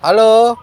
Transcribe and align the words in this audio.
Halo. 0.00 0.56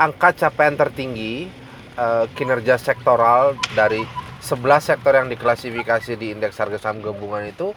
angka 0.00 0.48
capaian 0.48 0.74
tertinggi 0.74 1.50
uh, 1.98 2.24
kinerja 2.32 2.80
sektoral 2.80 3.58
dari 3.76 4.02
11 4.48 4.64
sektor 4.80 5.12
yang 5.12 5.28
diklasifikasi 5.28 6.16
di 6.16 6.32
indeks 6.32 6.56
harga 6.56 6.80
saham 6.80 7.04
gabungan 7.04 7.44
itu 7.44 7.76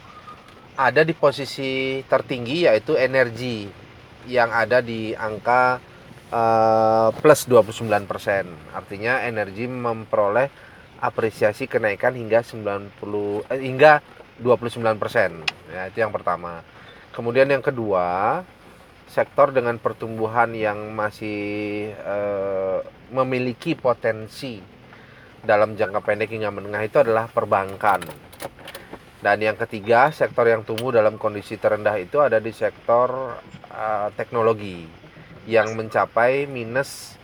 ada 0.72 1.04
di 1.04 1.12
posisi 1.12 2.00
tertinggi 2.08 2.64
yaitu 2.64 2.96
energi 2.96 3.68
yang 4.24 4.48
ada 4.48 4.80
di 4.80 5.12
angka 5.12 5.76
uh, 6.32 7.12
plus 7.20 7.44
29%. 7.44 8.72
Artinya 8.72 9.20
energi 9.20 9.68
memperoleh 9.68 10.48
apresiasi 11.04 11.68
kenaikan 11.68 12.16
hingga 12.16 12.40
90 12.40 13.52
eh, 13.52 13.60
hingga 13.60 14.00
29%. 14.40 15.76
Ya, 15.76 15.92
itu 15.92 15.98
yang 16.00 16.08
pertama. 16.14 16.64
Kemudian 17.12 17.52
yang 17.52 17.60
kedua, 17.60 18.40
sektor 19.12 19.52
dengan 19.52 19.76
pertumbuhan 19.76 20.56
yang 20.56 20.96
masih 20.96 21.92
uh, 22.00 22.80
memiliki 23.12 23.76
potensi 23.76 24.80
dalam 25.42 25.74
jangka 25.74 26.00
pendek 26.02 26.30
hingga 26.30 26.54
menengah 26.54 26.82
itu 26.86 27.02
adalah 27.02 27.26
perbankan. 27.26 28.02
Dan 29.22 29.38
yang 29.38 29.54
ketiga, 29.54 30.10
sektor 30.10 30.50
yang 30.50 30.66
tumbuh 30.66 30.90
dalam 30.90 31.14
kondisi 31.14 31.54
terendah 31.54 31.94
itu 31.94 32.18
ada 32.18 32.42
di 32.42 32.50
sektor 32.50 33.38
uh, 33.70 34.08
teknologi 34.18 34.82
yang 35.46 35.78
mencapai 35.78 36.50
minus 36.50 37.14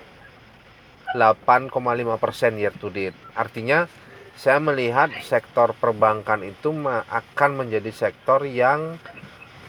8,5 1.15 1.75
persen 2.23 2.55
year 2.55 2.71
to 2.79 2.91
date. 2.95 3.19
Artinya, 3.35 3.91
saya 4.39 4.63
melihat 4.63 5.11
sektor 5.27 5.75
perbankan 5.75 6.47
itu 6.47 6.71
akan 7.11 7.51
menjadi 7.59 7.91
sektor 7.91 8.47
yang 8.47 8.95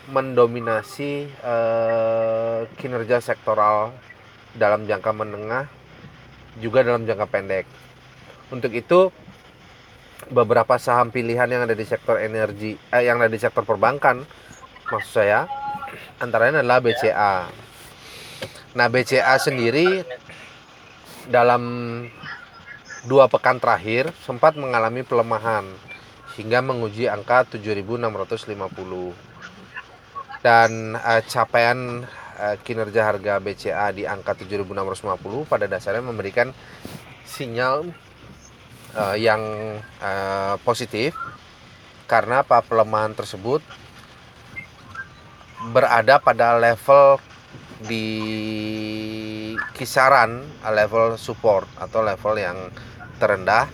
mendominasi 0.09 1.29
uh, 1.41 2.69
kinerja 2.77 3.21
sektoral 3.21 3.89
dalam 4.53 4.85
jangka 4.85 5.09
menengah 5.13 5.65
juga 6.61 6.85
dalam 6.85 7.09
jangka 7.09 7.25
pendek. 7.25 7.65
Untuk 8.49 8.73
itu 8.73 9.13
beberapa 10.29 10.77
saham 10.77 11.09
pilihan 11.09 11.49
yang 11.49 11.63
ada 11.65 11.73
di 11.73 11.85
sektor 11.85 12.19
energi 12.21 12.77
eh, 12.93 13.03
yang 13.07 13.17
ada 13.17 13.31
di 13.31 13.39
sektor 13.39 13.63
perbankan 13.65 14.21
maksud 14.89 15.21
saya 15.21 15.45
antaranya 16.21 16.61
adalah 16.61 16.81
BCA. 16.83 17.49
Nah, 18.77 18.87
BCA 18.89 19.35
sendiri 19.41 20.05
dalam 21.29 21.63
dua 23.07 23.29
pekan 23.31 23.61
terakhir 23.61 24.11
sempat 24.25 24.59
mengalami 24.59 25.01
pelemahan 25.05 25.65
hingga 26.35 26.59
menguji 26.61 27.07
angka 27.09 27.47
7.650 27.57 28.49
dan 30.39 30.95
uh, 30.95 31.21
capaian 31.27 32.05
uh, 32.39 32.55
kinerja 32.63 33.01
harga 33.03 33.39
BCA 33.43 33.87
di 33.91 34.03
angka 34.07 34.35
7.650 34.39 35.49
pada 35.49 35.65
dasarnya 35.67 36.03
memberikan 36.03 36.51
sinyal 37.27 37.91
uh, 38.95 39.17
yang 39.17 39.41
uh, 40.01 40.55
positif 40.63 41.13
karena 42.09 42.41
apa? 42.41 42.65
Pelemahan 42.65 43.13
tersebut 43.13 43.61
berada 45.69 46.17
pada 46.17 46.57
level 46.57 47.21
di 47.85 48.07
kisaran 49.77 50.41
level 50.65 51.21
support 51.21 51.69
atau 51.77 52.01
level 52.01 52.33
yang 52.39 52.57
terendah 53.21 53.69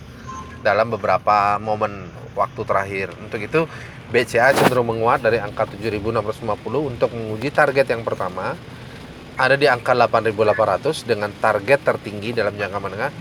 dalam 0.60 0.92
beberapa 0.92 1.56
momen 1.56 2.12
waktu 2.36 2.60
terakhir. 2.68 3.08
Untuk 3.22 3.40
itu 3.40 3.64
BCA 4.12 4.52
cenderung 4.52 4.92
menguat 4.92 5.24
dari 5.24 5.40
angka 5.40 5.66
7.650 5.72 6.44
untuk 6.92 7.10
menguji 7.16 7.48
target 7.50 7.88
yang 7.88 8.04
pertama. 8.04 8.52
Ada 9.36 9.56
di 9.56 9.68
angka 9.68 9.92
8.800 9.92 11.04
dengan 11.04 11.28
target 11.28 11.80
tertinggi 11.84 12.32
dalam 12.32 12.56
jangka 12.56 12.78
menengah 12.80 13.12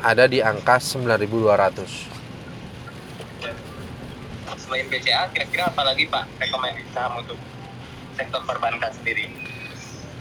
ada 0.00 0.24
di 0.24 0.40
angka 0.40 0.80
9.200. 0.80 2.08
Selain 4.60 4.86
BCA, 4.86 5.28
kira-kira 5.34 5.66
apa 5.68 5.82
lagi 5.82 6.06
Pak 6.06 6.24
rekomendasi 6.38 6.84
saham 6.94 7.20
untuk 7.20 7.38
sektor 8.14 8.40
perbankan 8.46 8.92
sendiri? 8.94 9.28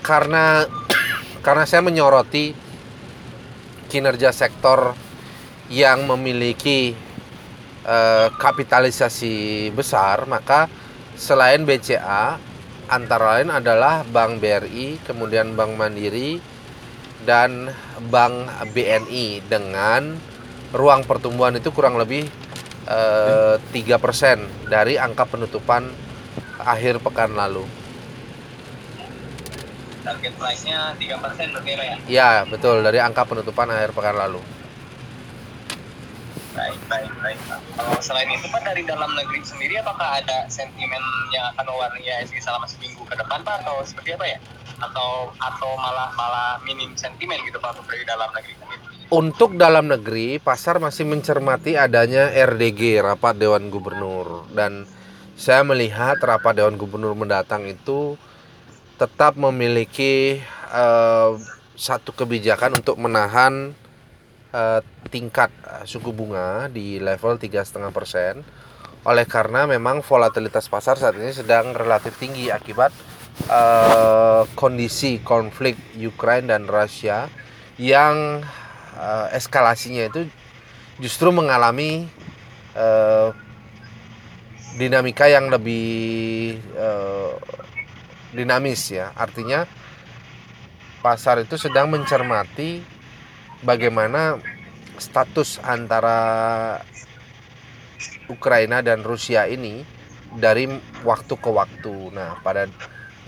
Karena 0.01 0.65
karena 1.39 1.63
saya 1.69 1.85
menyoroti 1.85 2.51
kinerja 3.89 4.33
sektor 4.33 4.97
yang 5.69 6.09
memiliki 6.09 6.97
eh, 7.85 8.27
kapitalisasi 8.35 9.69
besar, 9.73 10.25
maka 10.25 10.65
selain 11.13 11.63
BCA 11.63 12.41
antara 12.89 13.37
lain 13.37 13.53
adalah 13.53 14.01
Bank 14.01 14.41
BRI, 14.41 14.97
kemudian 15.05 15.53
Bank 15.53 15.77
Mandiri, 15.77 16.41
dan 17.27 17.71
Bank 18.07 18.47
BNI 18.71 19.43
dengan 19.47 20.15
ruang 20.71 21.03
pertumbuhan 21.03 21.57
itu 21.57 21.73
kurang 21.73 21.97
lebih 21.97 22.29
tiga 23.69 23.97
eh, 23.97 24.01
persen 24.01 24.49
dari 24.65 24.97
angka 24.97 25.25
penutupan 25.29 25.89
akhir 26.63 27.03
pekan 27.03 27.37
lalu. 27.37 27.65
Target 29.99 30.33
price-nya 30.39 30.95
3 30.97 31.21
persen 31.21 31.47
berarti 31.53 31.71
ya? 31.75 31.95
Ya 32.09 32.31
betul 32.47 32.81
dari 32.81 32.97
angka 32.97 33.27
penutupan 33.29 33.69
akhir 33.69 33.93
pekan 33.93 34.17
lalu. 34.17 34.41
Baik, 36.57 36.81
baik, 36.91 37.13
baik. 37.23 37.39
Kalau 37.77 37.99
selain 38.01 38.27
itu 38.33 38.49
Pak 38.49 38.65
dari 38.65 38.81
dalam 38.83 39.13
negeri 39.13 39.39
sendiri 39.45 39.79
apakah 39.79 40.19
ada 40.19 40.49
sentimen 40.49 40.99
yang 41.31 41.45
akan 41.55 41.71
mewarnai 41.71 42.03
IHSG 42.03 42.41
selama 42.41 42.65
seminggu 42.65 43.05
ke 43.05 43.15
depan 43.15 43.45
Pak 43.45 43.63
atau 43.63 43.85
seperti 43.85 44.17
apa 44.17 44.25
ya? 44.27 44.37
Atau 44.79 45.35
atau 45.35 45.71
malah 45.75 46.09
malah 46.15 46.49
minim 46.63 46.95
sentimen 46.95 47.39
gitu 47.43 47.59
Pak 47.59 47.83
dari 47.85 48.03
dalam 48.07 48.31
negeri? 48.31 48.55
Untuk 49.09 49.57
dalam 49.57 49.89
negeri, 49.89 50.37
pasar 50.37 50.77
masih 50.77 51.01
mencermati 51.09 51.73
adanya 51.73 52.29
RDG, 52.29 53.01
Rapat 53.01 53.41
Dewan 53.41 53.73
Gubernur. 53.73 54.45
Dan 54.53 54.85
saya 55.33 55.65
melihat 55.65 56.21
Rapat 56.21 56.61
Dewan 56.61 56.77
Gubernur 56.77 57.17
mendatang 57.17 57.65
itu 57.65 58.21
tetap 59.01 59.33
memiliki 59.33 60.37
uh, 60.69 61.41
satu 61.73 62.13
kebijakan 62.13 62.77
untuk 62.77 63.01
menahan 63.01 63.73
uh, 64.53 64.85
tingkat 65.09 65.49
uh, 65.65 65.89
suku 65.89 66.13
bunga 66.13 66.69
di 66.69 67.01
level 67.01 67.41
3,5 67.41 67.89
persen. 67.89 68.45
Oleh 69.09 69.25
karena 69.25 69.65
memang 69.65 70.05
volatilitas 70.05 70.69
pasar 70.69 71.01
saat 71.01 71.17
ini 71.17 71.33
sedang 71.33 71.73
relatif 71.73 72.13
tinggi 72.21 72.53
akibat 72.53 72.93
uh, 73.47 74.43
kondisi 74.59 75.23
konflik 75.23 75.79
Ukraina 75.95 76.59
dan 76.59 76.67
Rusia 76.67 77.31
yang 77.79 78.43
uh, 78.99 79.27
eskalasinya 79.31 80.11
itu 80.11 80.27
justru 80.99 81.31
mengalami 81.31 82.11
eh, 82.75 83.29
dinamika 84.75 85.25
yang 85.31 85.49
lebih 85.49 86.59
eh, 86.59 87.33
dinamis 88.35 88.91
ya. 88.93 89.15
Artinya 89.15 89.65
pasar 90.99 91.41
itu 91.41 91.55
sedang 91.55 91.89
mencermati 91.89 92.83
bagaimana 93.63 94.37
status 94.99 95.63
antara 95.63 96.19
Ukraina 98.27 98.83
dan 98.83 99.01
Rusia 99.01 99.47
ini 99.47 99.81
dari 100.35 100.69
waktu 101.07 101.33
ke 101.39 101.49
waktu. 101.49 102.13
Nah, 102.13 102.37
pada 102.43 102.67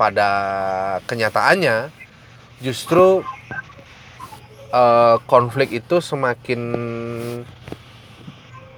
pada 0.01 0.29
kenyataannya 1.05 1.93
justru 2.57 3.21
uh, 4.73 5.21
konflik 5.29 5.69
itu 5.77 6.01
semakin 6.01 6.61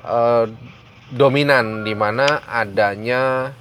uh, 0.03 0.51
dominan 1.15 1.87
di 1.87 1.95
mana 1.95 2.43
adanya 2.43 3.55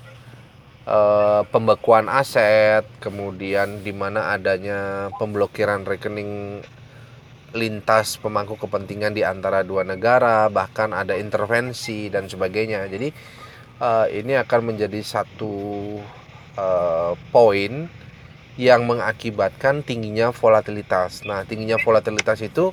uh, 0.90 1.46
pembekuan 1.54 2.10
aset, 2.10 2.82
kemudian 2.98 3.86
di 3.86 3.94
mana 3.94 4.34
adanya 4.34 5.12
pemblokiran 5.22 5.86
rekening 5.86 6.64
lintas 7.52 8.16
pemangku 8.16 8.56
kepentingan 8.56 9.12
di 9.12 9.22
antara 9.22 9.60
dua 9.60 9.84
negara, 9.84 10.48
bahkan 10.48 10.96
ada 10.96 11.12
intervensi 11.14 12.08
dan 12.08 12.24
sebagainya. 12.24 12.88
Jadi 12.88 13.12
uh, 13.78 14.08
ini 14.08 14.40
akan 14.40 14.72
menjadi 14.72 15.04
satu 15.04 15.52
uh, 16.56 17.14
poin 17.30 17.88
yang 18.60 18.84
mengakibatkan 18.84 19.80
tingginya 19.80 20.30
volatilitas. 20.30 21.24
Nah, 21.24 21.44
tingginya 21.48 21.80
volatilitas 21.80 22.44
itu 22.44 22.70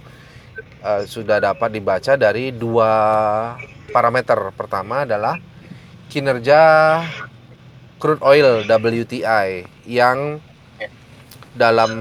uh, 0.83 1.03
sudah 1.07 1.39
dapat 1.39 1.71
dibaca 1.71 2.19
dari 2.19 2.51
dua 2.51 2.91
parameter. 3.91 4.51
Pertama 4.55 5.07
adalah 5.07 5.39
kinerja 6.11 6.59
crude 7.99 8.23
oil 8.23 8.63
WTI 8.67 9.67
yang 9.87 10.39
dalam 11.59 11.91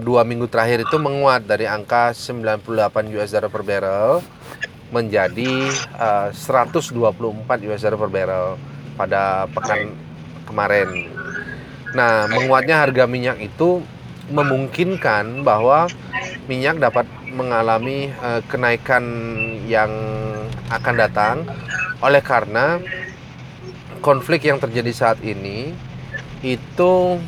dua 0.00 0.24
minggu 0.24 0.48
terakhir 0.48 0.88
itu 0.88 0.96
menguat 0.96 1.44
dari 1.44 1.68
angka 1.68 2.16
98 2.16 3.12
US 3.12 3.30
dollar 3.34 3.50
per 3.52 3.62
barrel 3.66 4.24
menjadi 4.88 5.68
uh, 5.96 6.32
124 6.32 6.96
US 7.68 7.80
dollar 7.84 7.98
per 8.00 8.10
barrel 8.12 8.46
pada 8.96 9.44
pekan 9.52 9.92
kemarin. 10.48 11.21
Nah, 11.92 12.24
menguatnya 12.28 12.80
harga 12.80 13.04
minyak 13.04 13.40
itu 13.40 13.84
memungkinkan 14.32 15.44
bahwa 15.44 15.92
minyak 16.48 16.80
dapat 16.80 17.04
mengalami 17.28 18.12
uh, 18.20 18.40
kenaikan 18.48 19.04
yang 19.68 19.92
akan 20.72 20.94
datang. 20.96 21.36
Oleh 22.00 22.24
karena 22.24 22.80
konflik 24.02 24.48
yang 24.48 24.58
terjadi 24.58 24.92
saat 24.92 25.18
ini 25.22 25.70
itu 26.42 27.22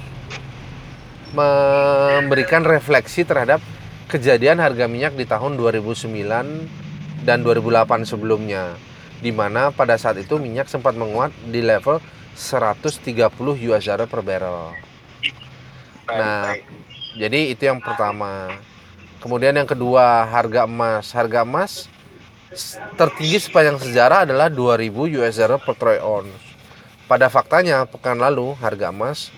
memberikan 1.34 2.66
refleksi 2.66 3.22
terhadap 3.22 3.62
kejadian 4.10 4.62
harga 4.62 4.86
minyak 4.86 5.14
di 5.14 5.26
tahun 5.26 5.58
2009 5.58 7.26
dan 7.26 7.38
2008 7.42 8.06
sebelumnya 8.06 8.74
di 9.18 9.32
mana 9.32 9.72
pada 9.72 9.96
saat 9.96 10.20
itu 10.20 10.36
minyak 10.36 10.68
sempat 10.68 10.92
menguat 10.94 11.32
di 11.48 11.64
level 11.64 11.98
130 12.34 13.70
US 13.70 13.84
dollar 13.86 14.06
per 14.10 14.20
barrel. 14.20 14.74
Nah, 16.10 16.58
jadi 17.16 17.54
itu 17.54 17.62
yang 17.64 17.80
pertama. 17.80 18.52
Kemudian 19.22 19.56
yang 19.56 19.64
kedua, 19.70 20.28
harga 20.28 20.68
emas. 20.68 21.14
Harga 21.14 21.46
emas 21.46 21.88
tertinggi 22.94 23.42
sepanjang 23.42 23.82
sejarah 23.82 24.28
adalah 24.28 24.46
2000 24.46 25.18
US 25.18 25.34
dollar 25.38 25.58
per 25.62 25.74
troy 25.74 25.98
ounce. 25.98 26.34
Pada 27.08 27.28
faktanya, 27.28 27.84
pekan 27.88 28.18
lalu 28.20 28.54
harga 28.58 28.90
emas 28.90 29.30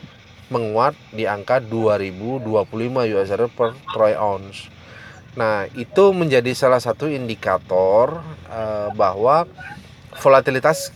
menguat 0.46 0.94
di 1.10 1.26
angka 1.26 1.58
2025 1.58 3.12
US 3.14 3.28
dollar 3.30 3.50
per 3.50 3.70
troy 3.92 4.14
ounce. 4.16 4.68
Nah, 5.36 5.68
itu 5.76 6.16
menjadi 6.16 6.56
salah 6.56 6.80
satu 6.80 7.12
indikator 7.12 8.24
uh, 8.48 8.88
bahwa 8.96 9.44
volatilitas 10.18 10.90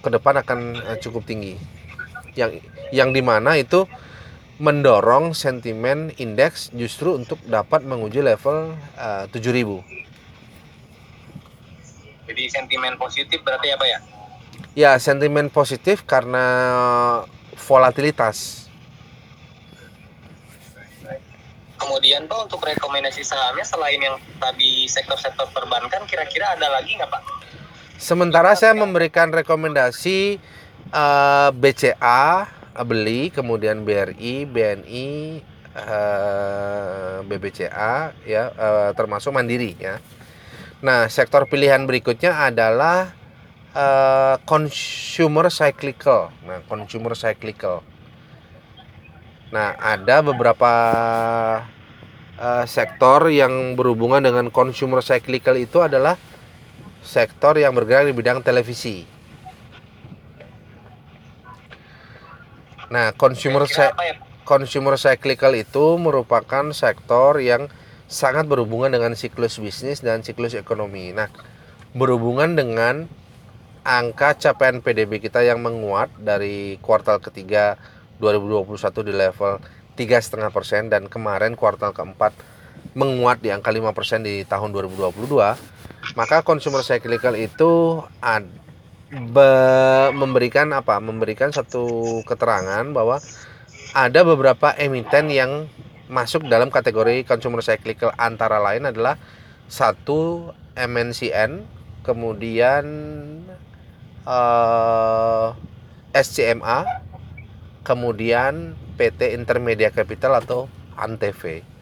ke 0.00 0.08
depan 0.08 0.40
akan 0.40 0.58
uh, 0.80 0.96
cukup 1.00 1.24
tinggi. 1.24 1.56
Yang 2.36 2.64
yang 2.92 3.10
di 3.10 3.24
mana 3.24 3.56
itu 3.56 3.88
mendorong 4.56 5.36
sentimen 5.36 6.12
indeks 6.16 6.72
justru 6.72 7.12
untuk 7.12 7.36
dapat 7.44 7.84
menguji 7.84 8.24
level 8.24 8.72
uh, 8.96 9.28
7000. 9.28 9.84
Jadi 12.26 12.42
sentimen 12.50 12.96
positif 12.98 13.38
berarti 13.44 13.70
apa 13.70 13.84
ya? 13.86 13.98
Ya, 14.76 14.92
sentimen 15.00 15.48
positif 15.48 16.04
karena 16.04 16.44
volatilitas 17.56 18.66
Kemudian 21.76 22.24
Pak 22.24 22.48
untuk 22.48 22.64
rekomendasi 22.64 23.20
sahamnya 23.20 23.62
selain 23.62 24.00
yang 24.00 24.16
tadi 24.40 24.88
sektor-sektor 24.88 25.44
perbankan 25.52 26.08
kira-kira 26.08 26.56
ada 26.56 26.72
lagi 26.72 26.96
nggak 26.96 27.06
Pak? 27.12 27.35
Sementara 27.96 28.52
saya 28.54 28.76
memberikan 28.76 29.32
rekomendasi 29.32 30.36
uh, 30.92 31.48
eh, 31.48 31.50
BCA 31.56 32.48
beli, 32.84 33.32
kemudian 33.32 33.88
BRI, 33.88 34.44
BNI, 34.44 35.10
uh, 35.72 35.80
eh, 35.80 37.16
BBCA 37.24 38.12
ya 38.28 38.52
uh, 38.52 38.90
termasuk 38.92 39.32
Mandiri 39.32 39.74
ya. 39.80 39.98
Nah, 40.84 41.08
sektor 41.08 41.48
pilihan 41.48 41.88
berikutnya 41.88 42.36
adalah 42.52 43.16
uh, 43.72 44.36
consumer 44.44 45.48
cyclical. 45.48 46.28
Nah, 46.44 46.60
consumer 46.68 47.16
cyclical 47.16 47.80
Nah, 49.46 49.78
ada 49.78 50.26
beberapa 50.26 50.72
uh, 52.34 52.64
sektor 52.66 53.30
yang 53.30 53.78
berhubungan 53.78 54.18
dengan 54.18 54.50
consumer 54.50 54.98
cyclical 55.06 55.54
itu 55.54 55.78
adalah 55.78 56.18
sektor 57.06 57.54
yang 57.54 57.72
bergerak 57.72 58.10
di 58.10 58.14
bidang 58.14 58.42
televisi. 58.42 59.06
Nah, 62.90 63.14
consumer 63.14 63.66
ya? 63.66 63.94
consumer 64.46 64.94
cyclical 64.98 65.54
itu 65.54 65.98
merupakan 65.98 66.70
sektor 66.70 67.38
yang 67.42 67.70
sangat 68.06 68.46
berhubungan 68.46 68.94
dengan 68.94 69.18
siklus 69.18 69.58
bisnis 69.58 70.02
dan 70.02 70.22
siklus 70.22 70.54
ekonomi. 70.54 71.10
Nah, 71.10 71.30
berhubungan 71.94 72.54
dengan 72.54 73.10
angka 73.86 74.34
capaian 74.38 74.82
PDB 74.82 75.22
kita 75.22 75.42
yang 75.46 75.62
menguat 75.62 76.10
dari 76.18 76.78
kuartal 76.82 77.22
ketiga 77.22 77.78
2021 78.18 79.06
di 79.06 79.14
level 79.14 79.52
tiga 79.96 80.18
setengah 80.20 80.50
persen 80.52 80.92
dan 80.92 81.08
kemarin 81.08 81.56
kuartal 81.56 81.94
keempat 81.94 82.34
menguat 82.96 83.44
di 83.44 83.52
angka 83.52 83.68
5 83.68 83.92
persen 83.92 84.24
di 84.24 84.40
tahun 84.48 84.72
2022 84.72 86.16
maka 86.16 86.40
consumer 86.40 86.80
cyclical 86.80 87.36
itu 87.36 88.00
ad, 88.24 88.48
be, 89.12 89.50
memberikan 90.16 90.72
apa 90.72 90.96
memberikan 90.98 91.52
satu 91.52 92.18
keterangan 92.24 92.88
bahwa 92.96 93.20
ada 93.92 94.20
beberapa 94.24 94.72
emiten 94.80 95.28
yang 95.28 95.68
masuk 96.08 96.48
dalam 96.48 96.72
kategori 96.72 97.28
consumer 97.28 97.60
cyclical 97.60 98.16
antara 98.16 98.62
lain 98.62 98.88
adalah 98.88 99.20
satu 99.68 100.54
MNCN 100.78 101.66
kemudian 102.00 102.84
uh, 104.24 105.52
eh, 106.14 106.22
SCMA 106.22 107.04
kemudian 107.84 108.72
PT 108.96 109.36
Intermedia 109.36 109.92
Capital 109.92 110.40
atau 110.40 110.66
ANTV. 110.96 111.75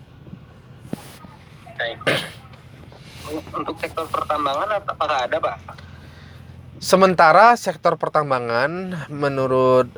Untuk 3.54 3.74
sektor 3.80 4.06
pertambangan 4.08 4.68
apakah 4.78 5.18
ada, 5.26 5.36
Pak? 5.40 5.56
Sementara 6.78 7.56
sektor 7.56 7.96
pertambangan 7.96 9.06
menurut 9.08 9.88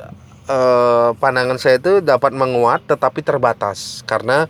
eh, 0.47 1.09
pandangan 1.17 1.59
saya 1.59 1.81
itu 1.81 1.99
dapat 1.99 2.31
menguat 2.31 2.87
tetapi 2.87 3.19
terbatas 3.25 4.01
karena 4.07 4.47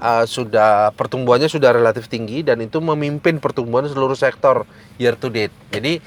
uh, 0.00 0.24
sudah 0.28 0.92
pertumbuhannya 0.94 1.48
sudah 1.48 1.72
relatif 1.72 2.08
tinggi 2.10 2.44
dan 2.44 2.60
itu 2.60 2.80
memimpin 2.80 3.40
pertumbuhan 3.40 3.88
seluruh 3.88 4.16
sektor 4.16 4.68
year 5.00 5.16
to 5.16 5.32
date. 5.32 5.52
Jadi 5.72 6.00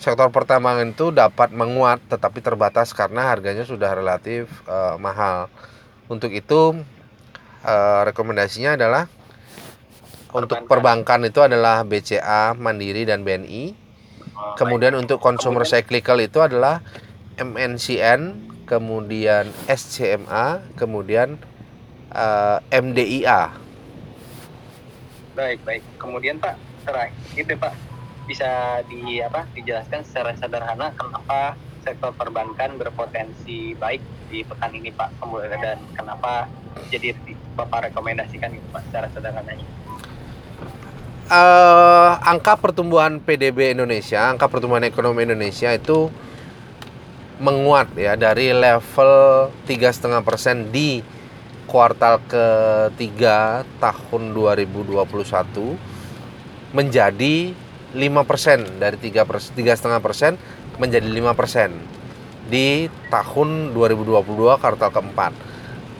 sektor 0.00 0.32
pertambangan 0.32 0.92
itu 0.92 1.12
dapat 1.12 1.52
menguat 1.52 2.00
tetapi 2.08 2.40
terbatas 2.40 2.92
karena 2.96 3.28
harganya 3.32 3.64
sudah 3.64 3.92
relatif 3.96 4.48
uh, 4.68 4.96
mahal. 4.96 5.48
Untuk 6.10 6.32
itu 6.34 6.80
uh, 7.64 8.00
rekomendasinya 8.08 8.76
adalah. 8.76 9.06
Untuk 10.34 10.64
perbankan 10.66 11.26
itu 11.26 11.40
adalah 11.42 11.82
BCA, 11.82 12.54
Mandiri 12.54 13.06
dan 13.06 13.26
BNI. 13.26 13.74
Oh, 14.40 14.54
kemudian 14.56 14.96
untuk 14.96 15.20
consumer 15.20 15.66
cyclical 15.66 16.16
itu 16.22 16.40
adalah 16.40 16.80
MNCN, 17.36 18.50
kemudian 18.64 19.50
SCMA, 19.66 20.62
kemudian 20.78 21.40
uh, 22.14 22.62
MDIA. 22.70 23.54
Baik, 25.34 25.58
baik. 25.64 25.82
Kemudian 25.96 26.36
Pak, 26.38 26.54
terakhir 26.84 27.14
itu 27.34 27.54
Pak 27.56 27.74
bisa 28.30 28.78
di 28.86 29.18
apa 29.18 29.42
dijelaskan 29.58 30.06
secara 30.06 30.30
sederhana 30.38 30.94
kenapa 30.94 31.58
sektor 31.82 32.14
perbankan 32.14 32.78
berpotensi 32.78 33.74
baik 33.74 33.98
di 34.30 34.46
pekan 34.46 34.70
ini 34.70 34.94
Pak 34.94 35.18
kemudian 35.18 35.58
dan 35.58 35.82
kenapa 35.98 36.46
jadi 36.94 37.18
Bapak 37.58 37.90
rekomendasikan 37.90 38.54
itu 38.54 38.62
Pak 38.70 38.86
secara 38.86 39.10
sederhananya. 39.10 39.79
Eh 41.30 42.12
angka 42.26 42.58
pertumbuhan 42.58 43.22
PDB 43.22 43.78
Indonesia, 43.78 44.34
angka 44.34 44.50
pertumbuhan 44.50 44.82
ekonomi 44.82 45.22
Indonesia 45.22 45.70
itu 45.70 46.10
menguat 47.38 47.94
ya 47.94 48.18
dari 48.18 48.50
level 48.50 49.46
tiga 49.62 49.94
setengah 49.94 50.26
persen 50.26 50.74
di 50.74 50.98
kuartal 51.70 52.18
ketiga 52.26 53.62
tahun 53.78 54.34
2021 54.34 56.74
menjadi 56.74 57.54
5% 57.94 58.82
dari 58.82 58.98
tiga 58.98 59.22
tiga 59.54 59.78
setengah 59.78 60.02
persen 60.02 60.34
menjadi 60.82 61.06
5 61.06 61.30
persen 61.38 61.70
di 62.50 62.90
tahun 63.06 63.70
2022 63.70 64.58
kuartal 64.58 64.90
keempat. 64.90 65.49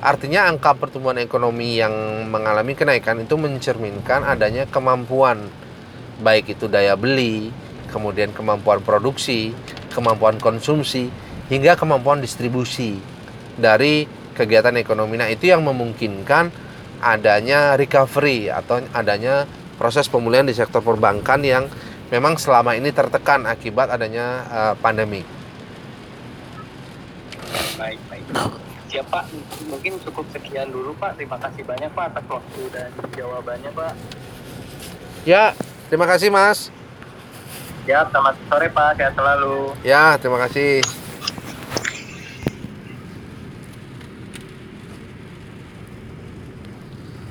Artinya 0.00 0.48
angka 0.48 0.72
pertumbuhan 0.72 1.20
ekonomi 1.20 1.76
yang 1.76 1.92
mengalami 2.32 2.72
kenaikan 2.72 3.20
itu 3.20 3.36
mencerminkan 3.36 4.24
adanya 4.24 4.64
kemampuan 4.64 5.44
baik 6.24 6.56
itu 6.56 6.72
daya 6.72 6.96
beli, 6.96 7.52
kemudian 7.92 8.32
kemampuan 8.32 8.80
produksi, 8.80 9.52
kemampuan 9.92 10.40
konsumsi, 10.40 11.12
hingga 11.52 11.76
kemampuan 11.76 12.24
distribusi 12.24 12.96
dari 13.60 14.08
kegiatan 14.32 14.72
ekonomi. 14.80 15.20
Nah, 15.20 15.28
itu 15.28 15.52
yang 15.52 15.60
memungkinkan 15.68 16.48
adanya 17.04 17.76
recovery 17.76 18.48
atau 18.48 18.80
adanya 18.96 19.44
proses 19.76 20.08
pemulihan 20.08 20.48
di 20.48 20.56
sektor 20.56 20.80
perbankan 20.80 21.44
yang 21.44 21.68
memang 22.08 22.40
selama 22.40 22.72
ini 22.72 22.88
tertekan 22.88 23.44
akibat 23.44 23.92
adanya 23.92 24.26
uh, 24.48 24.74
pandemi. 24.80 25.24
Baik, 27.76 28.00
baik. 28.08 28.69
Siap 28.90 29.06
Pak, 29.06 29.24
mungkin 29.70 30.02
cukup 30.02 30.26
sekian 30.34 30.74
dulu 30.74 30.90
Pak. 30.98 31.14
Terima 31.14 31.38
kasih 31.38 31.62
banyak 31.62 31.94
Pak 31.94 32.10
atas 32.10 32.26
waktu 32.26 32.62
dan 32.74 32.90
jawabannya 33.14 33.70
Pak. 33.70 33.94
Ya, 35.22 35.54
terima 35.86 36.10
kasih 36.10 36.26
Mas. 36.26 36.74
Ya, 37.86 38.02
selamat 38.10 38.34
sore 38.50 38.66
Pak. 38.66 38.98
Sehat 38.98 39.14
selalu. 39.14 39.78
Ya, 39.86 40.18
terima 40.18 40.42
kasih. 40.42 40.99